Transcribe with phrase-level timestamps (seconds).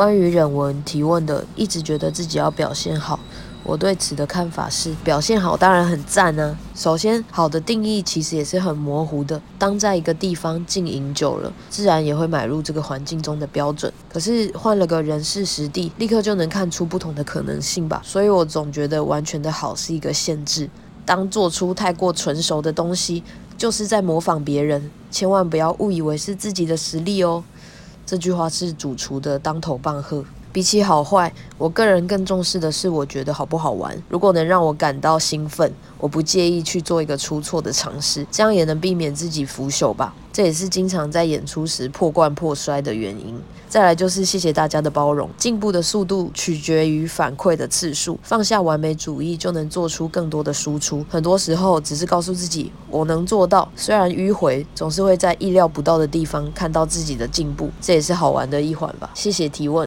[0.00, 3.20] 关于忍文提问的，一直觉得自己要表现好。
[3.62, 6.56] 我对此的看法是，表现好当然很赞啊。
[6.74, 9.38] 首先，好的定义其实也是很模糊的。
[9.58, 13.92] 当在一个地方经营久了，自然也会买入这个环境中的标准。
[14.10, 18.00] 可是换了个人事实地，立刻就能看出不同的可能性吧。
[18.02, 20.70] 所以我总觉得完全的好是一个限制。
[21.04, 23.22] 当做出太过纯熟的东西，
[23.58, 27.44] 就是在模仿别人，千万不要误以为是自己的实力哦。
[28.10, 30.24] 这句话是主厨的当头棒喝。
[30.52, 33.96] 比起好坏，我个人更重视的是，我觉得好不好玩。
[34.08, 40.12] 如果能让我感到兴奋，我不介意去做一个出错的尝试，这样也能避免自己腐朽吧。
[40.32, 43.36] 这也是经常在演出时破罐破摔的原因。
[43.68, 48.18] 再来就是谢谢大家的包容，进步的速度取决于反馈的次数。
[48.22, 51.04] 放下完美主义，就能做出更多的输出。
[51.08, 53.68] 很多时候只是告诉自己，我能做到。
[53.76, 59.08] 虽然迂回，总是会在意料不到的地方看到自己的进步，这也是好玩的一环吧。
[59.14, 59.78] 谢谢提问。